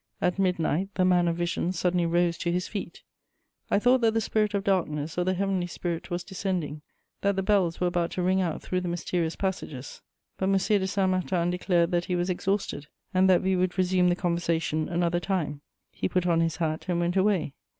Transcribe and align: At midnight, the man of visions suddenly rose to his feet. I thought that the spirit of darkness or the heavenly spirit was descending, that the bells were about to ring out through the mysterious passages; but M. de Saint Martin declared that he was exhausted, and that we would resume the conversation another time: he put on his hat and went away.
At 0.19 0.39
midnight, 0.39 0.89
the 0.95 1.05
man 1.05 1.27
of 1.27 1.35
visions 1.37 1.77
suddenly 1.77 2.07
rose 2.07 2.35
to 2.39 2.51
his 2.51 2.67
feet. 2.67 3.03
I 3.69 3.77
thought 3.77 4.01
that 4.01 4.15
the 4.15 4.19
spirit 4.19 4.55
of 4.55 4.63
darkness 4.63 5.15
or 5.15 5.23
the 5.23 5.35
heavenly 5.35 5.67
spirit 5.67 6.09
was 6.09 6.23
descending, 6.23 6.81
that 7.21 7.35
the 7.35 7.43
bells 7.43 7.79
were 7.79 7.85
about 7.85 8.09
to 8.13 8.23
ring 8.23 8.41
out 8.41 8.63
through 8.63 8.81
the 8.81 8.87
mysterious 8.87 9.35
passages; 9.35 10.01
but 10.39 10.47
M. 10.49 10.53
de 10.53 10.87
Saint 10.87 11.11
Martin 11.11 11.51
declared 11.51 11.91
that 11.91 12.05
he 12.05 12.15
was 12.15 12.31
exhausted, 12.31 12.87
and 13.13 13.29
that 13.29 13.43
we 13.43 13.55
would 13.55 13.77
resume 13.77 14.09
the 14.09 14.15
conversation 14.15 14.89
another 14.89 15.19
time: 15.19 15.61
he 15.91 16.09
put 16.09 16.25
on 16.25 16.39
his 16.41 16.55
hat 16.55 16.85
and 16.87 16.99
went 16.99 17.15
away. 17.15 17.53